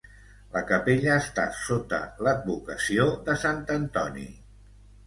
[0.53, 4.29] La capella està sota l'advocació de Sant Antoni.